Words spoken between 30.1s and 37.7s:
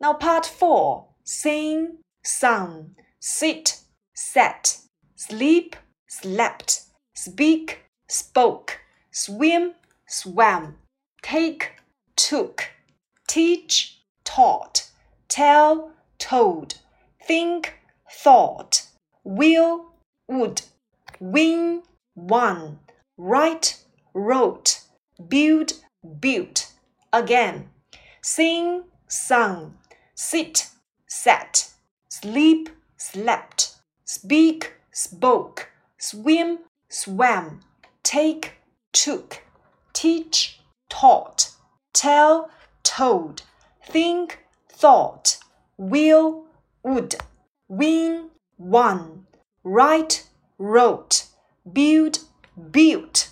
sit, sat, sleep, slept, speak, spoke, swim, swam,